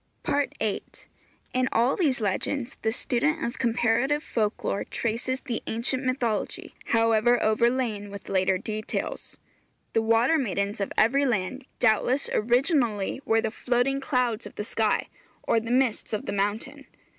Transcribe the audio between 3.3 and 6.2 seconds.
of comparative folk lore traces the ancient